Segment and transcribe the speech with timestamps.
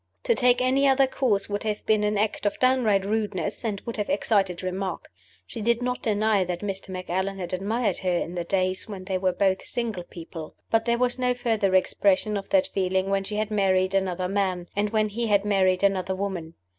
[0.23, 3.97] To take any other course would have been an act of downright rudeness, and would
[3.97, 5.09] have excited remark.
[5.45, 6.89] She did not deny that Mr.
[6.89, 10.55] Macallan had admired her in the days when they were both single people.
[10.71, 14.67] But there was no further expression of that feeling when she had married another man,
[14.75, 16.55] and when he had married another woman.